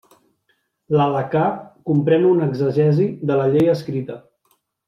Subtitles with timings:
[0.99, 1.43] L'Halacà
[1.91, 4.21] comprèn una exegesi de la Llei escrita.